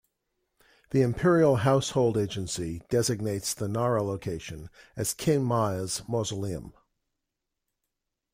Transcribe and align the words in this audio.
The 0.89 1.03
Imperial 1.03 1.57
Household 1.57 2.17
Agency 2.17 2.81
designates 2.89 3.53
the 3.53 3.67
Nara 3.67 4.01
location 4.01 4.71
as 4.95 5.13
Kinmei's 5.13 6.01
mausoleum. 6.09 6.73